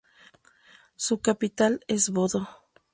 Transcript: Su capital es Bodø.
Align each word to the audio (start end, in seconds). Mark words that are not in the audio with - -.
Su 0.95 1.21
capital 1.21 1.81
es 1.87 2.09
Bodø. 2.09 2.39